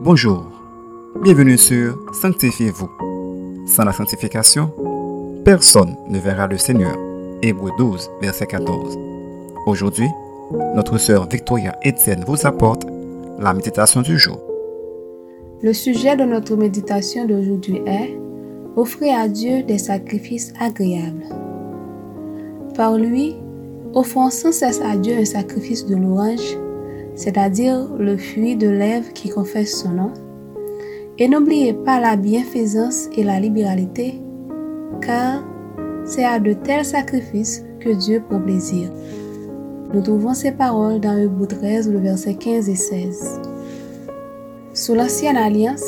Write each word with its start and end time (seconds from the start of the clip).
Bonjour, 0.00 0.44
bienvenue 1.22 1.56
sur 1.56 1.96
Sanctifiez-vous. 2.12 2.90
Sans 3.66 3.84
la 3.84 3.92
sanctification, 3.92 4.70
personne 5.44 5.96
ne 6.08 6.18
verra 6.18 6.46
le 6.46 6.58
Seigneur. 6.58 6.96
Hébreu 7.42 7.70
12, 7.78 8.10
verset 8.20 8.46
14. 8.46 8.98
Aujourd'hui, 9.66 10.08
notre 10.74 10.98
sœur 10.98 11.26
Victoria 11.28 11.74
Etienne 11.84 12.24
vous 12.26 12.46
apporte 12.46 12.84
la 13.38 13.54
méditation 13.54 14.02
du 14.02 14.18
jour. 14.18 14.40
Le 15.62 15.72
sujet 15.72 16.16
de 16.16 16.24
notre 16.24 16.56
méditation 16.56 17.24
d'aujourd'hui 17.24 17.80
est 17.86 18.18
Offrir 18.76 19.18
à 19.18 19.28
Dieu 19.28 19.62
des 19.62 19.78
sacrifices 19.78 20.52
agréables. 20.60 21.24
Par 22.74 22.98
lui, 22.98 23.36
offrons 23.94 24.28
sans 24.28 24.52
cesse 24.52 24.82
à 24.82 24.98
Dieu 24.98 25.16
un 25.16 25.24
sacrifice 25.24 25.86
de 25.86 25.96
louange, 25.96 26.58
c'est-à-dire 27.16 27.88
le 27.98 28.16
fruit 28.16 28.56
de 28.56 28.68
lèvres 28.68 29.12
qui 29.12 29.30
confesse 29.30 29.80
son 29.80 29.90
nom. 29.90 30.12
Et 31.18 31.28
n'oubliez 31.28 31.72
pas 31.72 31.98
la 31.98 32.14
bienfaisance 32.14 33.08
et 33.16 33.24
la 33.24 33.40
libéralité, 33.40 34.20
car 35.00 35.42
c'est 36.04 36.24
à 36.24 36.38
de 36.38 36.52
tels 36.52 36.84
sacrifices 36.84 37.64
que 37.80 37.90
Dieu 37.90 38.22
prend 38.28 38.40
plaisir. 38.40 38.90
Nous 39.92 40.02
trouvons 40.02 40.34
ces 40.34 40.52
paroles 40.52 41.00
dans 41.00 41.16
Hébreu 41.16 41.46
13, 41.46 41.90
le 41.90 41.98
verset 41.98 42.34
15 42.34 42.68
et 42.68 42.74
16. 42.74 43.40
Sous 44.74 44.94
l'ancienne 44.94 45.38
alliance, 45.38 45.84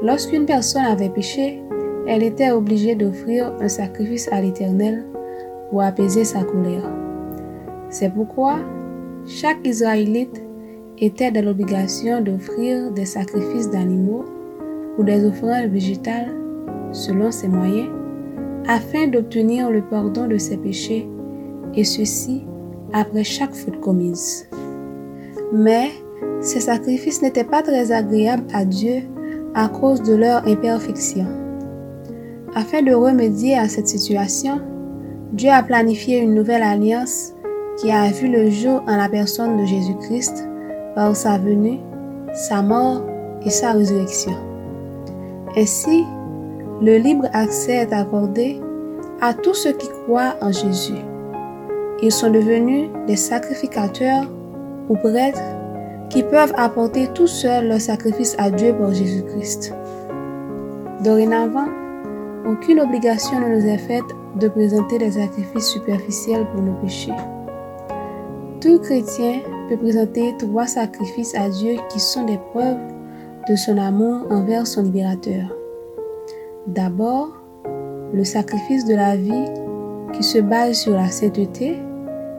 lorsqu'une 0.00 0.46
personne 0.46 0.84
avait 0.84 1.08
péché, 1.08 1.60
elle 2.06 2.22
était 2.22 2.52
obligée 2.52 2.94
d'offrir 2.94 3.52
un 3.60 3.68
sacrifice 3.68 4.28
à 4.30 4.40
l'Éternel 4.40 5.06
pour 5.70 5.82
apaiser 5.82 6.24
sa 6.24 6.44
colère. 6.44 6.88
C'est 7.90 8.12
pourquoi 8.14 8.58
chaque 9.26 9.66
Israélite 9.66 10.42
était 10.98 11.30
dans 11.30 11.44
l'obligation 11.44 12.20
d'offrir 12.20 12.90
des 12.92 13.06
sacrifices 13.06 13.70
d'animaux 13.70 14.24
ou 14.98 15.02
des 15.02 15.24
offrandes 15.24 15.70
végétales 15.70 16.32
selon 16.92 17.30
ses 17.30 17.48
moyens 17.48 17.88
afin 18.68 19.08
d'obtenir 19.08 19.70
le 19.70 19.82
pardon 19.82 20.26
de 20.26 20.38
ses 20.38 20.56
péchés 20.56 21.08
et 21.74 21.84
ceci 21.84 22.44
après 22.92 23.24
chaque 23.24 23.54
faute 23.54 23.80
commise. 23.80 24.48
Mais 25.52 25.90
ces 26.40 26.60
sacrifices 26.60 27.22
n'étaient 27.22 27.44
pas 27.44 27.62
très 27.62 27.92
agréables 27.92 28.46
à 28.52 28.64
Dieu 28.64 29.02
à 29.54 29.68
cause 29.68 30.02
de 30.02 30.14
leur 30.14 30.46
imperfection. 30.46 31.26
Afin 32.54 32.82
de 32.82 32.92
remédier 32.92 33.56
à 33.56 33.68
cette 33.68 33.88
situation, 33.88 34.60
Dieu 35.32 35.50
a 35.50 35.62
planifié 35.62 36.18
une 36.18 36.34
nouvelle 36.34 36.62
alliance 36.62 37.32
qui 37.78 37.90
a 37.90 38.10
vu 38.10 38.28
le 38.28 38.50
jour 38.50 38.82
en 38.86 38.96
la 38.96 39.08
personne 39.08 39.56
de 39.56 39.64
Jésus-Christ 39.64 40.48
par 40.94 41.14
sa 41.16 41.38
venue, 41.38 41.78
sa 42.34 42.62
mort 42.62 43.02
et 43.44 43.50
sa 43.50 43.72
résurrection. 43.72 44.34
Ainsi, 45.56 46.04
le 46.80 46.96
libre 46.96 47.26
accès 47.32 47.74
est 47.74 47.92
accordé 47.92 48.60
à 49.20 49.34
tous 49.34 49.54
ceux 49.54 49.72
qui 49.72 49.88
croient 50.04 50.34
en 50.40 50.50
Jésus. 50.50 51.00
Ils 52.02 52.12
sont 52.12 52.30
devenus 52.30 52.88
des 53.06 53.16
sacrificateurs 53.16 54.24
ou 54.88 54.96
prêtres 54.96 55.40
qui 56.10 56.22
peuvent 56.22 56.52
apporter 56.56 57.06
tout 57.14 57.26
seuls 57.26 57.68
leur 57.68 57.80
sacrifice 57.80 58.34
à 58.38 58.50
Dieu 58.50 58.74
pour 58.74 58.92
Jésus-Christ. 58.92 59.72
Dorénavant, 61.04 61.68
aucune 62.46 62.80
obligation 62.80 63.40
ne 63.40 63.56
nous 63.56 63.66
est 63.66 63.78
faite 63.78 64.04
de 64.40 64.48
présenter 64.48 64.98
des 64.98 65.12
sacrifices 65.12 65.68
superficiels 65.68 66.46
pour 66.52 66.62
nos 66.62 66.74
péchés. 66.74 67.12
Tout 68.62 68.78
chrétien 68.78 69.40
peut 69.68 69.76
présenter 69.76 70.36
trois 70.38 70.68
sacrifices 70.68 71.34
à 71.34 71.48
Dieu 71.48 71.78
qui 71.92 71.98
sont 71.98 72.24
des 72.24 72.38
preuves 72.52 72.78
de 73.48 73.56
son 73.56 73.76
amour 73.76 74.24
envers 74.30 74.68
son 74.68 74.84
libérateur. 74.84 75.52
D'abord, 76.68 77.32
le 78.12 78.22
sacrifice 78.22 78.84
de 78.84 78.94
la 78.94 79.16
vie 79.16 79.46
qui 80.12 80.22
se 80.22 80.38
base 80.38 80.78
sur 80.78 80.92
la 80.92 81.08
sainteté, 81.08 81.76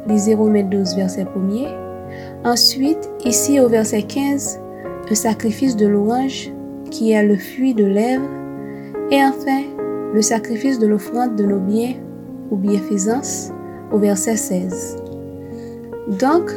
lisez 0.08 0.34
Romains 0.34 0.64
12, 0.64 0.96
verset 0.96 1.26
1er. 1.26 1.68
Ensuite, 2.46 3.10
ici 3.26 3.60
au 3.60 3.68
verset 3.68 4.04
15, 4.04 4.62
un 5.12 5.16
sacrifice 5.16 5.76
de 5.76 5.88
l'orange 5.88 6.54
qui 6.90 7.12
est 7.12 7.28
le 7.28 7.36
fruit 7.36 7.74
de 7.74 7.84
lèvres. 7.84 8.30
Et 9.12 9.22
enfin, 9.22 9.64
le 10.14 10.22
sacrifice 10.22 10.80
de 10.80 10.88
l'offrande 10.88 11.36
de 11.36 11.44
nos 11.44 11.60
biens 11.60 11.96
ou 12.50 12.56
bienfaisance 12.56 13.52
au 13.92 13.98
verset 13.98 14.38
16. 14.38 15.03
Donc, 16.08 16.52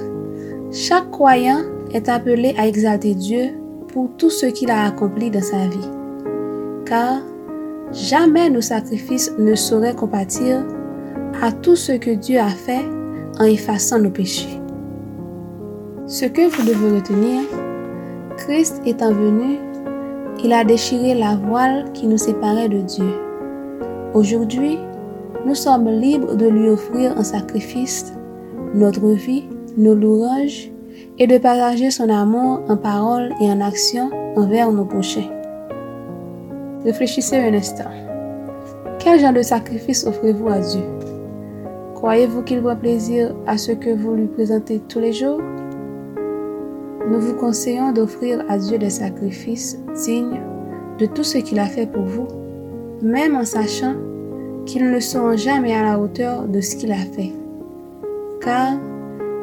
chaque 0.73 1.11
croyant 1.11 1.61
est 1.93 2.09
appelé 2.09 2.55
à 2.59 2.67
exalter 2.67 3.15
Dieu 3.15 3.51
pour 3.89 4.11
tout 4.19 4.31
ce 4.31 4.47
qu'il 4.47 4.71
a 4.71 4.87
accompli 4.87 5.31
dans 5.31 5.43
sa 5.43 5.69
vie. 5.69 5.89
Car 6.85 7.21
jamais 7.93 8.51
nos 8.51 8.61
sacrifices 8.61 9.33
ne 9.39 9.55
sauraient 9.55 9.95
compatir 9.95 10.65
à 11.43 11.53
tout 11.53 11.77
ce 11.77 11.93
que 11.93 12.11
Dieu 12.11 12.39
a 12.39 12.49
fait 12.49 12.85
en 13.39 13.45
effaçant 13.45 13.99
nos 13.99 14.11
péchés. 14.11 14.61
Ce 16.07 16.25
que 16.25 16.49
vous 16.49 16.67
devez 16.67 16.97
retenir, 16.97 17.43
Christ 18.37 18.83
étant 18.85 19.13
venu, 19.13 19.59
il 20.43 20.53
a 20.53 20.65
déchiré 20.65 21.15
la 21.15 21.37
voile 21.37 21.91
qui 21.95 22.07
nous 22.07 22.19
séparait 22.19 22.69
de 22.69 22.81
Dieu. 22.81 23.11
Aujourd'hui, 24.15 24.79
nous 25.45 25.55
sommes 25.55 25.89
libres 25.89 26.35
de 26.35 26.49
lui 26.49 26.69
offrir 26.69 27.17
un 27.17 27.25
sacrifice 27.25 28.16
notre 28.77 29.09
vie, 29.09 29.45
nos 29.79 29.95
louanges 29.95 30.71
et 31.19 31.27
de 31.27 31.39
partager 31.39 31.91
son 31.91 32.11
amour 32.11 32.61
en 32.69 32.77
parole 32.77 33.33
et 33.41 33.51
en 33.51 33.63
action 33.63 34.11
envers 34.37 34.71
nos 34.71 34.85
prochains. 34.85 35.31
Réfléchissez 36.85 37.37
un 37.37 37.55
instant. 37.55 37.91
Quel 38.99 39.19
genre 39.19 39.33
de 39.33 39.41
sacrifice 39.41 40.07
offrez-vous 40.07 40.49
à 40.49 40.59
Dieu? 40.59 40.83
Croyez-vous 41.95 42.43
qu'il 42.43 42.61
voit 42.61 42.77
plaisir 42.77 43.35
à 43.47 43.57
ce 43.57 43.73
que 43.73 43.91
vous 43.91 44.15
lui 44.15 44.27
présentez 44.27 44.81
tous 44.87 45.01
les 45.01 45.15
jours? 45.15 45.41
Nous 47.11 47.21
vous 47.21 47.35
conseillons 47.35 47.93
d'offrir 47.93 48.45
à 48.49 48.59
Dieu 48.59 48.77
des 48.77 48.91
sacrifices 48.91 49.79
dignes 50.05 50.41
de 50.99 51.07
tout 51.07 51.25
ce 51.25 51.39
qu'il 51.39 51.59
a 51.59 51.67
fait 51.67 51.87
pour 51.87 52.03
vous, 52.03 52.27
même 53.01 53.37
en 53.37 53.45
sachant 53.45 53.95
qu'ils 54.67 54.91
ne 54.91 55.01
seront 55.01 55.37
jamais 55.37 55.75
à 55.75 55.83
la 55.83 55.99
hauteur 55.99 56.47
de 56.47 56.61
ce 56.61 56.77
qu'il 56.77 56.93
a 56.93 56.97
fait 56.97 57.33
car 58.47 58.79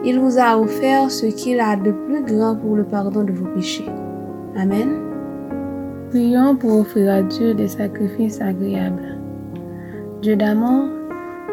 il 0.06 0.20
vous 0.20 0.40
a 0.40 0.58
offert 0.58 1.12
ce 1.12 1.26
qu'il 1.26 1.60
a 1.60 1.76
de 1.76 1.92
plus 1.92 2.24
grand 2.24 2.56
pour 2.56 2.76
le 2.76 2.84
pardon 2.84 3.24
de 3.24 3.34
vos 3.34 3.46
péchés. 3.54 3.86
Amen. 4.58 4.90
Prions 6.10 6.56
pour 6.56 6.80
offrir 6.80 7.12
à 7.12 7.22
Dieu 7.22 7.54
des 7.54 7.68
sacrifices 7.68 8.42
agréables. 8.42 9.18
Dieu 10.22 10.36
d'amour, 10.36 10.88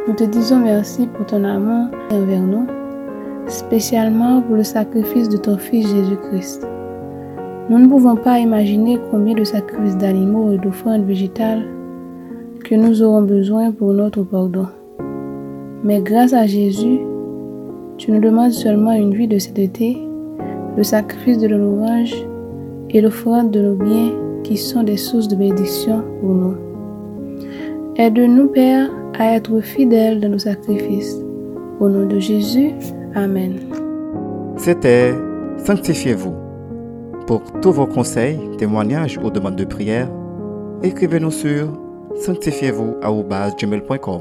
nous 0.07 0.15
te 0.15 0.25
disons 0.25 0.59
merci 0.59 1.09
pour 1.09 1.27
ton 1.27 1.45
amour 1.45 1.89
envers 2.13 2.43
nous, 2.43 2.67
spécialement 3.47 4.43
pour 4.43 4.57
le 4.57 4.65
sacrifice 4.65 5.29
de 5.29 5.37
ton 5.37 5.59
Fils 5.59 5.89
Jésus-Christ. 5.89 6.67
Nous 7.69 7.79
ne 7.79 7.89
pouvons 7.89 8.17
pas 8.17 8.39
imaginer 8.39 8.99
combien 9.11 9.35
de 9.35 9.45
sacrifices 9.45 9.97
d'animaux 9.97 10.53
et 10.53 10.59
d'offrandes 10.59 11.05
végétales 11.05 11.65
que 12.65 12.75
nous 12.75 13.03
aurons 13.03 13.23
besoin 13.23 13.73
pour 13.73 13.93
notre 13.93 14.23
pardon. 14.23 14.67
Mais 15.83 16.01
grâce 16.01 16.33
à 16.33 16.47
Jésus, 16.47 17.01
tu 18.01 18.11
nous 18.13 18.21
demandes 18.21 18.53
seulement 18.53 18.93
une 18.93 19.15
vie 19.15 19.29
de 19.29 19.39
sainteté, 19.39 19.99
le 20.75 20.83
sacrifice 20.83 21.37
de 21.37 21.49
l'ouvrage 21.49 22.15
et 22.89 23.03
l'offrande 23.03 23.51
de 23.51 23.61
nos 23.61 23.75
biens 23.75 24.13
qui 24.43 24.57
sont 24.57 24.83
des 24.83 24.97
sources 24.97 25.29
de 25.29 25.37
bénédiction 25.37 26.03
pour 26.19 26.31
nous. 26.31 26.57
Aide-nous, 27.97 28.49
Père, 28.49 28.89
à 29.19 29.35
être 29.35 29.61
fidèles 29.61 30.19
dans 30.19 30.31
nos 30.31 30.39
sacrifices. 30.39 31.15
Au 31.79 31.91
nom 31.91 32.07
de 32.07 32.19
Jésus, 32.19 32.71
Amen. 33.15 33.57
C'était 34.57 35.13
Sanctifiez-vous. 35.59 36.33
Pour 37.27 37.43
tous 37.61 37.73
vos 37.73 37.87
conseils, 37.87 38.41
témoignages 38.57 39.21
ou 39.23 39.29
demandes 39.29 39.57
de 39.57 39.67
prière, 39.67 40.09
écrivez-nous 40.83 41.31
sur 41.31 41.69
sanctifiez-vous.com 42.15 44.21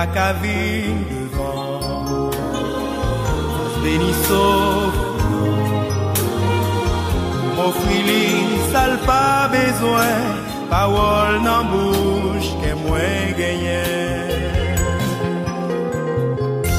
Qu'à 0.04 0.32
vivre 0.42 1.00
devant. 1.10 2.30
Béni 3.82 4.12
sauve 4.26 4.98
m'offri 7.56 7.98
li, 8.08 8.26
sal 8.72 8.92
pas 9.08 9.48
besoin, 9.56 10.14
parole 10.68 11.38
dans 11.48 11.64
bouche 11.72 12.50
que 12.60 12.72
moi 12.84 13.08
gagné. 13.40 13.84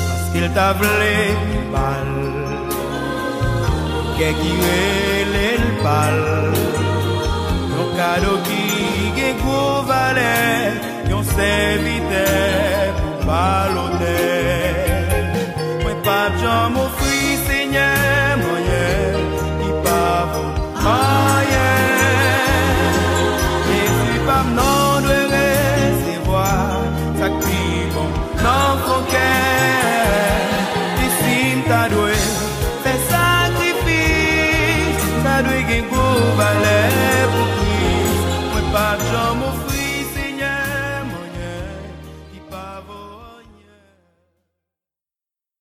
Parce 0.08 0.28
qu'il 0.32 0.48
t'a 0.58 0.72
voulu 0.80 1.22
mal, 1.76 2.12
que 4.18 4.30
qui 4.40 4.54
le 5.36 5.50
pal, 5.84 6.20
nos 7.74 7.90
qui 8.48 8.64
valet, 9.88 10.74
yon 11.10 11.24
serviteur 11.24 12.47
Celui 35.48 35.64
qui 35.66 35.82
couvre 35.84 36.44
les 36.64 37.26
pour 37.32 37.48
Christ, 37.58 38.18
prépare-moi 38.52 39.57